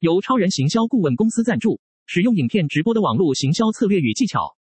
[0.00, 4.54] 由超人行销顾问公司赞助，使用影片直播的网络行销策略与技巧。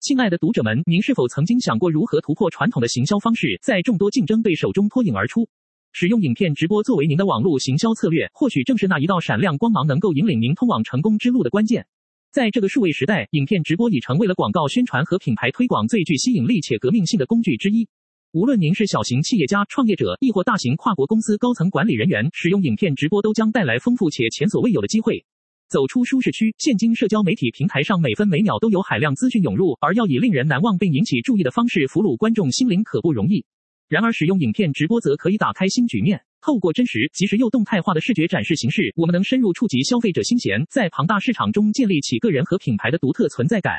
[0.00, 5.48] 亲爱的读者们，您是否曾经想过如何突破传统的行销方式，在众多竞争对手中脱颖而出？
[5.92, 11.86] 使用影片直播作为您的网络行销策略，或许正是那一道闪亮光芒，能够引领您通往成功之路的关键。
[12.30, 17.88] 在这个数位时代，影片直播已成为了广告宣传和品牌推广最具吸引力且革命性的工具之一。
[18.34, 25.24] 无论您是小型企业家、创业者，亦或大型跨国公司高层管理人员，使用影片直播都将带来丰富且前所未有的机会。
[25.68, 33.46] 走出舒适区，现今社交媒体平台上每分每秒都有海量资讯涌入，而要以令人难忘并引起注意的方式俘虏观众心灵，可不容易。
[33.88, 36.20] 然而，使用影片直播则可以打开新局面。
[36.40, 43.74] 透过真实、即时又动态化的视觉展示形式，我们能深入触及消费者心弦，在庞大市场中建立起个人和品牌的独特存在感。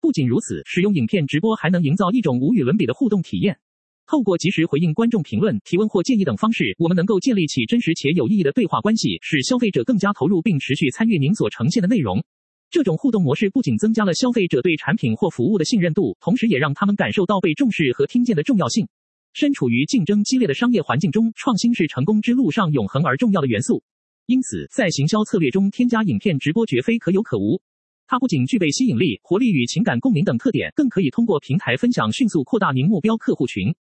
[0.00, 3.58] 不仅如此，使用影片直播还能营造一种无与伦比的互动体验。
[4.06, 12.22] 透过及时回应观众评论、提问或建议等方式，我们能够建立起真实且有意义的对话关系，使消费者更加投入并持续参与您所呈现的内容。
[12.70, 18.86] 这种互动模式不仅增加了消费者对产品或服务的信任度，同时也让他们感受到被重视和听见的重要性。
[19.32, 23.82] 身处于竞争激烈的商业环境中，创新是成功之路上永恒而重要的元素。
[24.26, 27.60] 因此，在行销策略中添加影片直播绝非可有可无。
[28.06, 33.74] 它不仅具备吸引力、活力与情感共鸣等特点，更可以通过平台分享迅速扩大您目标客户群。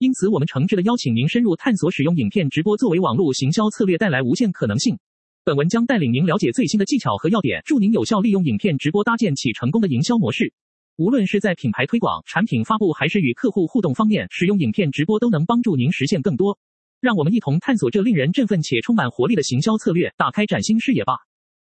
[0.00, 4.98] 因此，我们诚挚地邀请您深入探索使用影片直播作为网络行销策略带来无限可能性。
[5.44, 10.54] 本文将带领您了解最新的技巧和要点，助您有效利用影片直播搭建起成功的营销模式。
[10.96, 16.58] 无论是在品牌推广、产品发布，还是与客户互动方面，使用影片直播都能帮助您实现更多。
[17.02, 21.12] 让我们一同探索这令人振奋且充满活力的行销策略，打开崭新视野吧。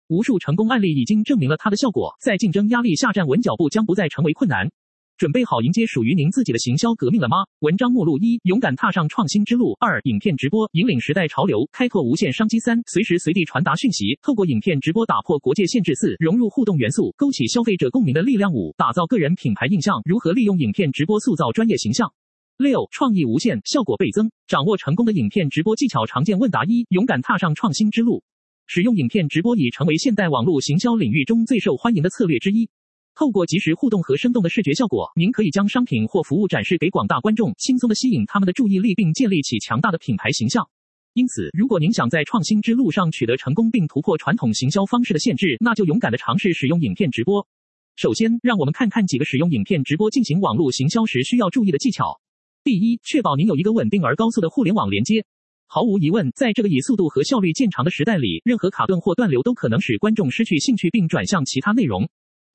[0.10, 4.70] 无数成功案例已经证明了它的效果，在竞争压力下站稳脚步将不再成为困难。
[5.18, 7.38] 准备好迎接属于您自己的行销革命了吗？
[7.62, 9.76] 文章目录一：勇敢踏上创新之路。
[9.80, 12.60] 二、影片直播引领时代潮流，开拓无限商机。
[12.60, 15.96] 三、随时随地传达讯息，透过影片直播打破国界限制。
[15.96, 18.54] 四、融入互动元素，勾起消费者共鸣的力量。
[18.54, 22.14] 五、打造个人品牌印象，如何利用影片直播塑造专业形象？
[22.58, 26.06] 六、创意无限，效果倍增，掌握成功的影片直播技巧。
[26.06, 28.22] 常见问答一：勇敢踏上创新之路，
[28.68, 32.70] 使用影片直播已成为现代网络行销领域中最受欢迎的策略之一。
[33.18, 40.70] 透过即时互动和生动的视觉效果，您可以将商品或服务展示给广大观众，轻松地吸引他们的注意力，并建立起强大的品牌形象。
[41.14, 47.48] 因此，如果您想在创新之路上取得成功，并突破传统行销方式的限制，那就勇敢地尝试使用影片直播。
[47.96, 52.22] 首先，让我们看看几个使用影片直播进行网络行销时需要注意的技巧。
[52.64, 55.26] 第一，确保您有一个稳定而高速的互联网连接。
[55.66, 62.08] 毫无疑问，在这个以速度和效率见长的时代里，任何卡顿或断流都可能使观众失去兴趣并转向其他内容。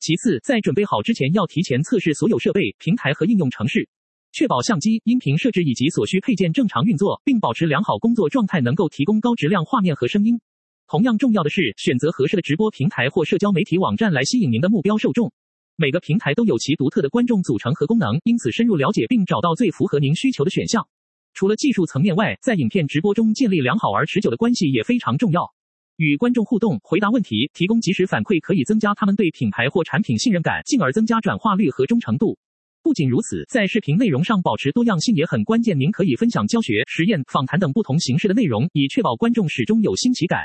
[0.02, 3.88] 其次，在准备好之前，要提前测试所有设备、平台和应用程式，
[4.32, 10.40] 确保相机、音频设置以及所需配件正常运作，并保持良好工作状态，能够提供高质量画面和声音。
[10.88, 15.32] 同样重要的是，选择合适的直播平台或社交媒体网站来吸引您的目标受众。
[15.76, 20.84] 每个平台都有其独特的观众组成和功能，因此深入了解并找到最符合您需求的选项。
[21.32, 25.54] 除了技术层面外，在影片直播中建立良好而持久的关系也非常重要。
[25.96, 32.38] 与观众互动，回答问题，提供及时反馈，可以增加他们对品牌或产品信任感，进而增加转化率和忠诚度。
[32.82, 35.78] 不仅如此，在视频内容上保持多样性也很关键。
[35.78, 40.40] 您可以分享教学、实验、访谈等不同形式的内容，以确保观众始终有新奇感。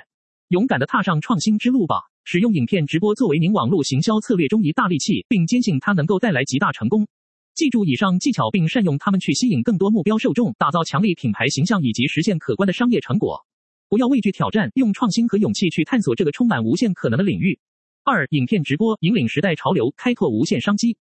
[0.50, 1.96] 勇敢地踏上创新之路吧！
[2.26, 7.08] 使用影片直播作为您网络行销策略中一大利器，并坚信它能够带来极大成功。
[7.56, 13.47] 记住以上技巧，并善用它们去吸引更多目标受众，打造强力品牌形象以及实现可观的商业成果。
[13.90, 17.58] 不要畏惧挑战，用创新和勇气去探索这个充满无限可能的领域。
[18.04, 20.98] 二、影片直播引领时代潮流，开拓无限商机。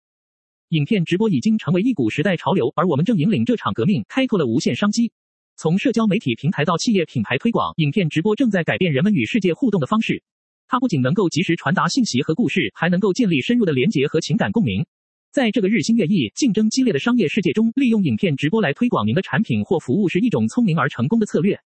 [0.70, 5.12] 影片直播已经成为一股时代潮流，而我们正引领这场革命，开拓了无限商机。
[5.56, 10.22] 从社交媒体平台到企业品牌推广，影片直播正在改变人们与世界互动的方式。
[10.68, 14.86] 它不仅能够及时传达信息和故事，还能够建立深入的连结和情感共鸣。
[15.32, 21.60] 在这个日新月异、竞争激烈的商业世界中，利用影片直播来推广您的产品或服务是一种聪明而成功的策略。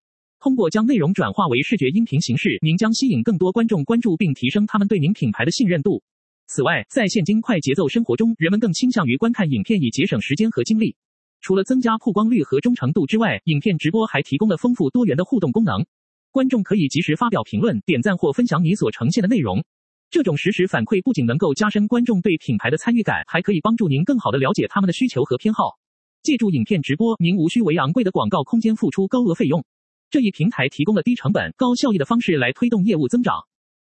[0.41, 6.03] 通过将内容转化为视觉音频形式，您将吸引更多观众关注并提升他们对您品牌的信任度。
[6.47, 10.95] 此外，在现今快节奏生活中，人们更倾向于观看影片以节省时间和精力。
[11.41, 15.85] 除了增加曝光率和忠诚度之外，影片直播还提供了丰富多元的互动功能。
[16.31, 19.65] 观众可以及时发表评论、点赞或分享你所呈现的内容。
[20.11, 25.79] 这种实时反馈不仅能够加深观众对品牌的参与感，还可以帮助您更好地了解他们的需求和偏好。
[26.23, 29.65] 借助影片直播，您无需为昂贵的广告空间付出高额费用。
[30.09, 33.35] 这一平台提供了低成本、高效益的方式来推动业务增长。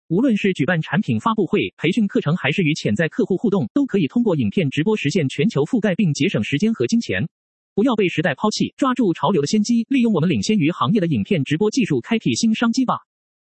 [0.07, 7.27] 无论是举办产品发布会、培训课程，还是与潜在客户互动，都可以通过影片直播实现全球覆盖并节省时间和金钱。
[7.73, 12.95] 不要被时代抛弃，抓住潮流的先机，利用我们领先于行业的影片直播技术，开辟新商机吧。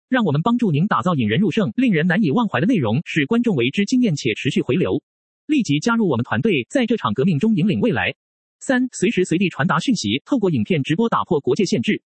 [0.09, 5.01] 让我们帮助您打造引人入胜、令人难以忘怀的内容，使观众为之惊艳且持续回流。
[5.47, 8.15] 立即加入我们团队，在这场革命中引领未来。
[8.59, 12.01] 三、随时随地传达讯息，透过影片直播打破国界限制。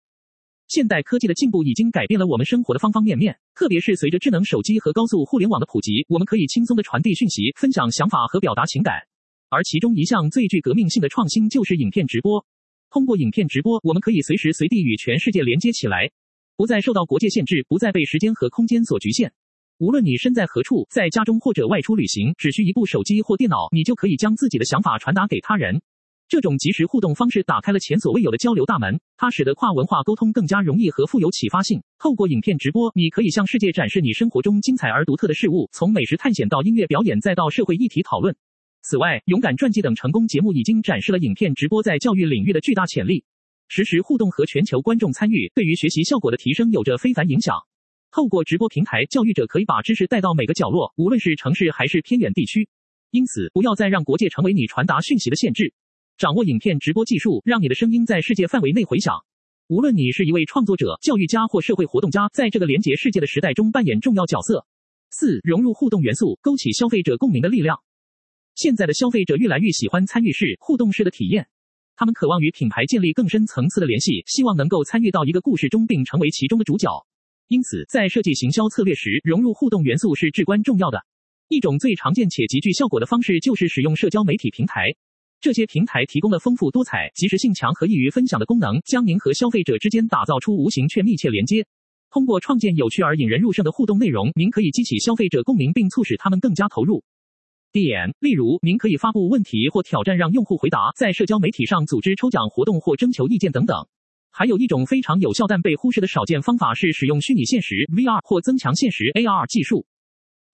[0.69, 8.95] 现代科技的进步已经改变了我们生活的方方面面，特别是随着智能手机和高速互联网的普及，我们可以轻松地传递讯息、分享想法和表达情感。
[9.49, 12.45] 而其中一项最具革命性的创新就是影片直播。
[12.91, 16.11] 通过影片直播，我们可以随时随地与全世界连接起来，
[16.57, 19.33] 不再受到国界限制，不再被时间和空间所局限。
[19.79, 25.81] 无论你身在何处，在家中或者外出旅行，只需一部手机或电脑，你就可以将自己的想法传达给他人。
[26.29, 31.81] 这种即时互动方式打开了前所未有的交流大门，它使得跨文化沟通更加容易和富有启发性。
[32.01, 38.35] 透过影片直播，你可以向世界展示你生活中精彩而独特的事物，从美食探险到音乐表演，再到社会议题讨论。
[38.83, 43.25] 此外，勇敢传记等成功节目已经展示了影片直播在教育领域的巨大潜力。
[43.69, 47.57] 实时互动和全球观众参与，对于学习效果的提升有着非凡影响。
[48.11, 52.69] 透过直播平台，教育者可以把知识带到每个角落，无论是城市还是偏远地区。
[53.13, 55.73] 因此，不要再让国界成为你传达讯息的限制。
[56.19, 59.15] 掌握影片直播技术，让你的声音在世界范围内回响。
[59.69, 64.67] 无论你是一位创作者、教育家或社会活动家，在这个连接世界的时代中扮演重要角色。
[65.11, 67.81] 四、融入互动元素，勾起消费者共鸣的力量。
[68.55, 71.49] 现在的消费者越来越喜欢参与式、互动式的体验，
[71.97, 76.89] 他们渴望与品牌建立更深层次的联系，希望能够参与到一个故事中并成为其中的主角。
[77.49, 81.05] 因此，在设计行销策略时，融入互动元素是至关重要的。
[81.49, 84.97] 一种最常见且极具效果的方式就是使用社交媒体平台。
[85.41, 91.65] 这些平台提供了丰富多彩、即时性强和易于分享的功能，将您和消费者之间打造出无形却密切连接。
[92.11, 97.05] 通过创建有趣而引人入胜的互动内容，您可以激起消费者共鸣，并促使他们更加投入。
[97.73, 103.77] 点，例如，您可以发布问题或挑战让用户回答，在社交媒体上组织抽奖活动或征求意见等等。
[104.31, 109.87] 还有一种非常有效但被忽视的少见方法是使用虚拟现实 VR 或增强现实 AR 技术。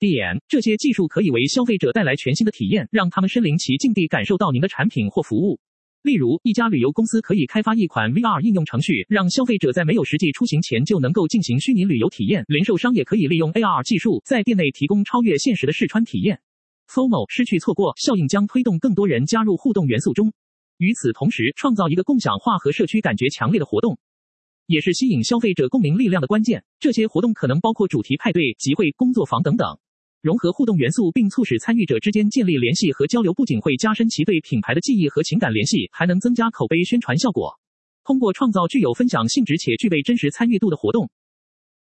[0.10, 5.60] 点，这些技术可以为消费者带来全新的体验，让他们身临其境地感受到您的产品或服务。
[6.02, 12.44] 例如，一家旅游公司可以开发一款 VR 应用程序，让消费者在没有实际出行前就能够进行虚拟旅游体验。
[12.48, 16.40] 零售商也可以利用 AR 技术，在店内提供超越现实的试穿体验。
[16.90, 20.34] FOMO 失去错过效应将推动更多人加入互动元素中。
[20.78, 24.00] 与此同时，创造一个共享化和社区感觉强烈的活动，
[24.66, 26.64] 也是吸引消费者共鸣力量的关键。
[26.80, 29.78] 这些活动可能包括主题派对、集会、工作坊等等。
[30.22, 37.58] 融合互动元素并促使参与者之间建立联系和交流，不仅会加深其对品牌的记忆和情感联系，还能增加口碑宣传效果。
[38.04, 41.10] 通过创造具有分享性质且具备真实参与度的活动，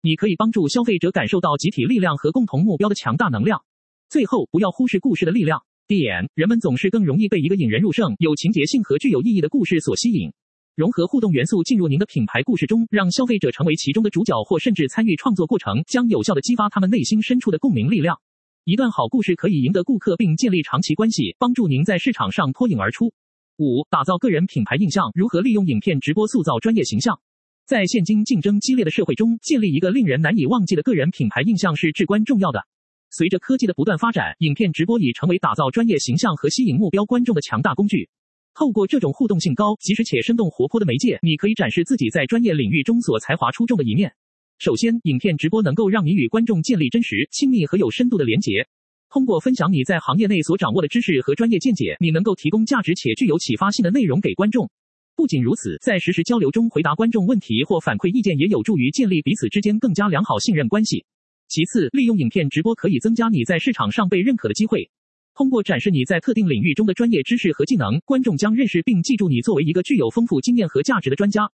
[0.03, 3.65] 你可以帮助消费者感受到集体力量和共同目标的强大能量。
[4.09, 5.63] 最后，不要忽视故事的力量。
[5.89, 10.31] 点，人们总是更容易被一个引人入胜、有情节性和具有意义的故事所吸引。
[10.77, 18.21] 融合互动元素进入您的品牌故事中，让消费者成为其中的主角，或甚至参与创作过程，将有效地激发他们内心深处的共鸣力量。
[18.69, 23.15] 一段好故事可以赢得顾客并建立长期关系，帮助您在市场上脱颖而出。
[23.57, 27.19] 五、打造个人品牌印象，如何利用影片直播塑造专业形象？
[27.65, 32.61] 在现今竞争激烈的社会中，建立一个令人难以忘记的个人品牌印象是至关重要的。
[33.09, 38.11] 随着科技的不断发展，影片直播已成为打造专业形象和吸引目标观众的强大工具。
[38.53, 44.13] 透过这种互动性高、即时且生动活泼的媒介，你可以展示自己在专业领域中所才华出众的一面。
[44.59, 48.67] 首先，影片直播能够让你与观众建立真实、亲密和有深度的连结。
[49.09, 54.69] 通过分享你在行业内所掌握的知识和专业见解，你能够提供价值且具有启发性的内容给观众。
[55.15, 61.05] 不仅如此，在实时交流中回答观众问题或反馈意见，也有助于建立彼此之间更加良好信任关系。
[61.47, 64.91] 其次，利用影片直播可以增加你在市场上被认可的机会。
[65.37, 71.49] 通过展示你在特定领域中的专业知识和技能，观众将认识并记住你作为一个具有丰富经验和价值的专家。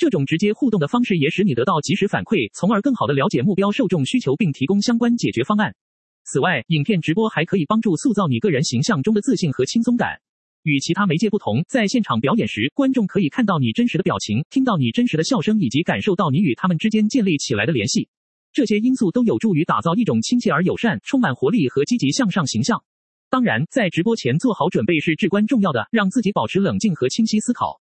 [0.00, 5.74] 这种直接互动的方式也使你得到及时反馈，从而更好地了解目标受众需求并提供相关解决方案。
[6.24, 10.16] 此外，影片直播还可以帮助塑造你个人形象中的自信和轻松感。
[10.62, 18.08] 与其他媒介不同，在现场表演时，观众可以看到你真实的表情，听到你真实的笑声，以及感受到你与他们之间建立起来的联系。
[18.54, 22.82] 这些因素都有助于打造一种亲切而友善、充满活力和积极向上形象。
[23.28, 27.79] 当然，在直播前做好准备是至关重要的，让自己保持冷静和清晰思考。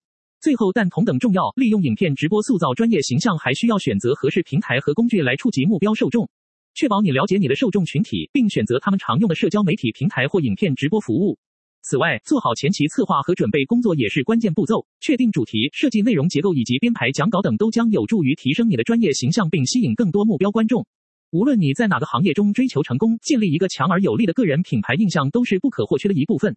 [0.47, 6.31] 最后，但同等重要，利用影片直播塑造专业形象，还需要选择合适平台和工具来触及目标受众，
[6.73, 11.37] 确保你了解你的受众群体，并选择他们常用的社交媒体平台或影片直播服务。
[11.83, 20.87] 此外，做好前期策划和准备工作也是关键步骤，确定主题、设计内容结构以及编排讲稿等，都将有助于提升你的专业形象，并吸引更多目标观众。
[21.33, 26.57] 无论你在哪个行业中追求成功，建立一个强而有力的个人品牌印象都是不可或缺的一部分。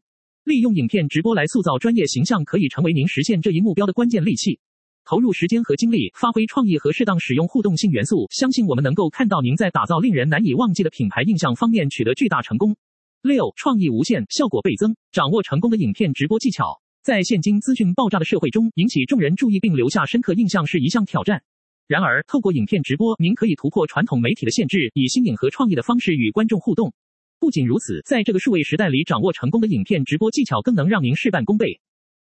[0.50, 4.60] 利用影片直播来塑造专业形象，可以成为您实现这一目标的关键利器。
[5.06, 12.75] 投入时间和精力，发挥创意和适当使用互动性元素，相信我们能够看到您在打造令人难以忘记的品牌印象方面取得巨大成功。
[13.22, 14.96] 六、创意无限，效果倍增。
[15.12, 21.44] 掌握成功的影片直播技巧，在现今资讯爆炸的社会中，引起众人注意并留下深刻印象是一项挑战。
[21.86, 26.91] 然而，透过影片直播，您可以突破传统媒体的限制，以新颖和创意的方式与观众互动。
[27.39, 31.79] 不仅如此，在这个数位时代里，掌握成功的影片直播技巧，更能让您事半功倍。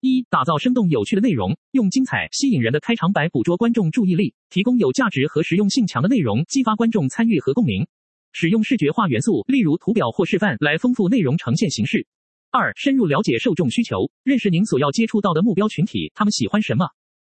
[0.01, 7.87] 一、打造生动有趣的内容，用精彩吸引人的开场白捕捉观众注意力，提供有价值和实用性强的内容，激发观众参与和共鸣。
[8.33, 12.07] 使用视觉化元素，例如图表或示范，来丰富内容呈现形式。
[12.53, 16.87] 二、深入了解受众需求，认识您所要接触到的目标群体，他们喜欢什么，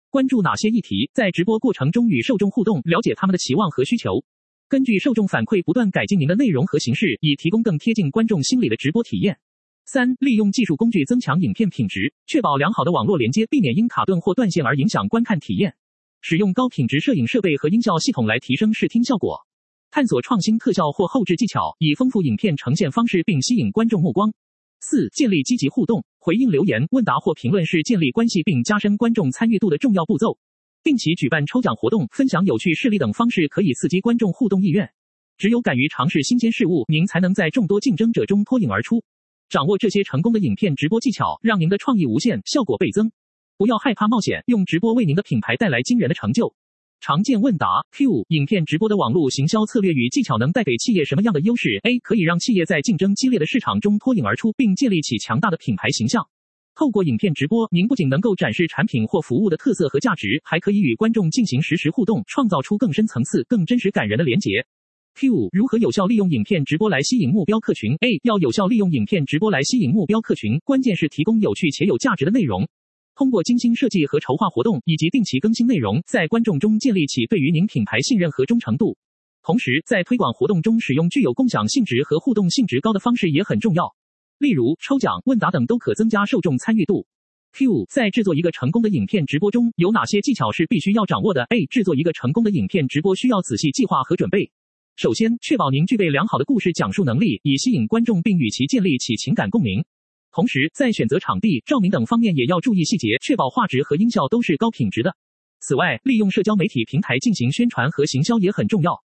[0.08, 4.24] 关注哪些议题，在直播过程中与受众互动，了解他们的期望和需求，
[4.72, 9.36] 根据受众反馈不断改进您的内容和形式，以提供更贴近观众心理的直播体验。
[9.84, 15.74] 三、利用技术工具增强影片品质，确保良好的网络连接，避免因卡顿或断线而影响观看体验。
[16.22, 19.46] 使用高品质摄影设备和音效系统来提升视听效果。
[19.90, 24.32] 探索创新特效或后制技巧，以丰富影片呈现方式并吸引观众目光。
[24.80, 30.38] 四、建立积极互动，回应留言、问答或评论是建立关系并加深观众参与度的重要步骤。
[30.82, 34.90] 定期举办抽奖活动，分享有趣事例等方式可以刺激观众互动意愿。
[35.38, 39.04] 只有敢于尝试新鲜事物，您才能在众多竞争者中脱颖而出。
[39.48, 43.12] 掌握这些成功的影片直播技巧，让您的创意无限，效果倍增。
[43.56, 46.54] 不要害怕冒险，用直播为您的品牌带来惊人的成就。
[47.00, 56.28] 常见问答 Q：影片直播的网络行销策略与技巧能带给企业什么样的优势？A: 可以让企业在竞争激烈的市场中脱颖而出，并建立起强大的品牌形象。
[56.74, 64.64] 透过影片直播，您不仅能够展示产品或服务的特色和价值，还可以与观众进行实时互动，创造出更深层次、更真实感人的连结。
[65.14, 72.66] Q 如何有效利用影片直播来吸引目标客群？A 要有效利用影片直播来吸引目标客群，关键是提供有趣且有价值的内容。
[73.14, 78.96] 通过精心设计和筹划活动，以及定期更新内容，在观众中建立起对于您品牌信任和忠诚度。
[79.42, 83.94] 同时，在推广活动中使用具有共享性质和互动性质高的方式也很重要，
[84.42, 87.06] 例如抽奖、问答等都可增加受众参与度。
[87.52, 94.50] Q 在制作一个成功的影片直播中有哪些技巧是必须要掌握的？A 制作一个成功的影片直播需要仔细计划和准备。
[94.96, 99.84] 首先，确保您具备良好的故事讲述能力，以吸引观众并与其建立起情感共鸣。
[100.32, 105.14] 同时，在选择场地、照明等方面也要注意细节，确保画质和音效都是高品质的。
[105.60, 109.04] 此外，利用社交媒体平台进行宣传和行销也很重要。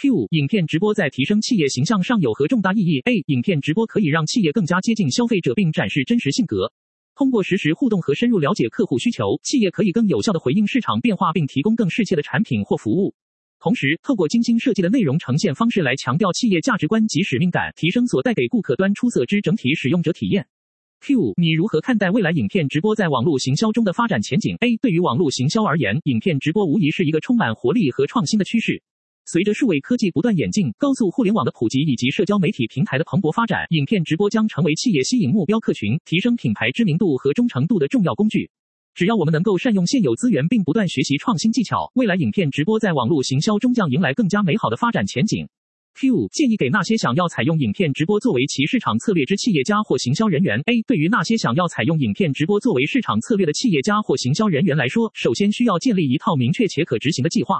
[0.00, 0.28] Q.
[0.30, 3.20] 影片直播在提升企业形象上有何重大意义？A.
[3.26, 6.72] 影片直播可以让企业更加接近消费者并展示真实性格。
[7.16, 13.12] 通过实时互动和深入了解客户需求，企业可以更有效地回应市场变化并提供更适切的产品或服务。
[13.58, 20.46] 同时，透过精心设计的内容呈现方式来强调企业价值观及使命感，提升所带给顾客端出色之整体使用者体验。
[21.00, 28.80] Q，你如何看待未来影片直播在网络行销中的发展前景？A，对于网络行销而言，影片直播无疑是一个充满活力和创新的趋势。
[29.30, 38.50] 随着数位科技不断演进，高速互联网的普及以及社交媒体平台的蓬勃发展，影片直播将成为企业吸引目标客群、提升品牌知名度和忠诚度的重要工具。
[38.94, 45.46] 只要我们能够善用现有资源，并不断学习创新技巧，未来影片直播在网络行销中将迎来更加美好的发展前景。
[46.00, 50.58] Q 建议给那些想要采用影片直播作为其市场策略之企业家或行销人员。
[50.64, 57.58] A 对于那些想要采用影片直播作为市场策略的企业家或行销人员来说，首先需要建立一套明确且可执行的计划。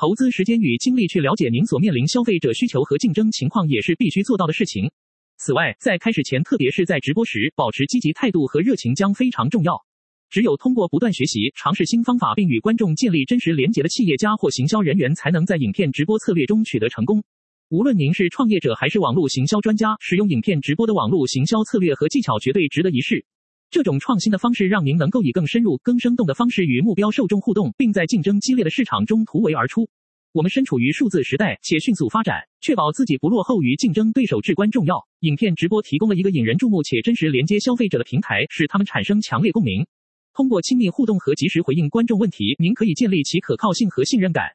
[0.00, 4.90] 投资时间与精力去了解您所面临消费者需求和竞争情况，也是必须做到的事情。
[5.36, 9.84] 此外，在开始前，特别是在直播时，保持积极态度和热情将非常重要。
[10.30, 17.22] 只有通过不断学习、尝试新方法，并与观众建立真实连结的企业家或行销人员，才能在影片直播策略中取得成功。
[17.68, 23.26] 无论您是创业者还是网络行销专家，使用影片直播的网络行销策略和技巧绝对值得一试。
[23.70, 29.88] 这种创新的方式让您能够以更深入、更生动的方式与目标受众互动，并在竞争激烈的市场中突围而出。
[30.32, 35.06] 我们身处于数字时代，且迅速发展，确保自己不落后于竞争对手至关重要。
[35.20, 39.86] 影片直播提供了一个引人注目且真实连接消费者的平台，使他们产生强烈共鸣。
[40.34, 44.46] 通过亲密互动和及时回应观众问题，您可以建立其可靠性和信任感。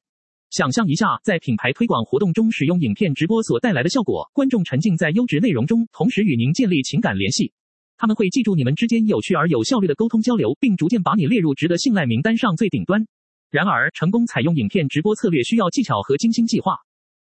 [0.50, 7.53] 想象一下，在品牌推广活动中使用影片直播所带来的效果：观众沉浸在优质内容中，同时与您建立情感联系。
[7.97, 13.05] 他们会记住你们之间有趣而有效率的沟通交流，并逐渐把你列入值得信赖名单上最顶端。
[13.49, 16.77] 然而，成功采用影片直播策略需要技巧和精心计划。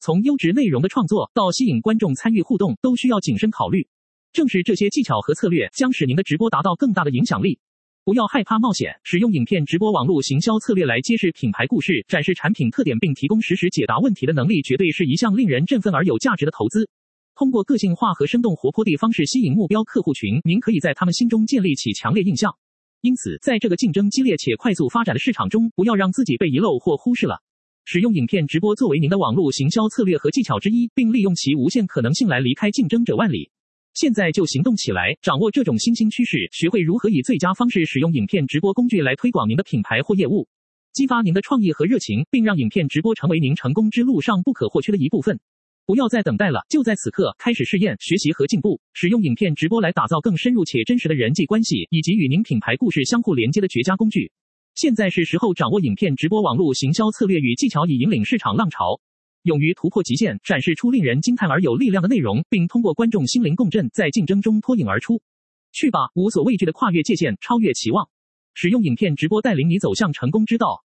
[0.01, 3.87] 从优质内容的创作到吸引观众参与互动，都需要谨慎考虑。
[4.33, 7.59] 正是这些技巧和策略，将使您的直播达到更大的影响力。
[8.05, 16.89] 不要害怕冒险，使用影片直播网络行销策略来揭示品牌故事、展示产品特点并提供实时解答问题的能力，绝对是一项令人振奋而有价值的投资。
[17.37, 22.57] 通过个性化和生动活泼的方式吸引目标客户群，您可以在他们心中建立起强烈印象。
[23.03, 27.43] 因此，在这个竞争激烈且快速发展的市场中，不要让自己被遗漏或忽视了。
[27.85, 33.51] 使用影片直播作为您的网络行销策略和技巧之一，并利用其无限可能性来离开竞争者万里。
[33.93, 40.49] 现在就行动起来，掌握这种新兴趋势，学会如何以最佳方式使用影片直播工具来推广您的品牌或业务，
[40.95, 45.39] 激发您的创意和热情，并让影片直播成为您成功之路上不可或缺的一部分。
[45.87, 54.33] 不要再等待了，就在此刻开始试验、学习和进步，使用影片直播来打造更深入且真实的人际关系，以及与您品牌故事相互连接的绝佳工具。
[54.75, 59.01] 现在是时候掌握影片直播网络行销策略与技巧，以引领市场浪潮，
[59.45, 65.23] 勇于突破极限，展示出令人惊叹而有力量的内容，并通过观众心灵共振，在竞争中脱颖而出。
[65.71, 68.09] 去吧，无所畏惧的跨越界限，超越期望，
[68.55, 70.83] 使用影片直播带领你走向成功之道。